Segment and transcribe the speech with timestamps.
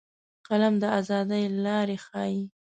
[0.47, 2.41] قلم د ازادۍ لارې ښيي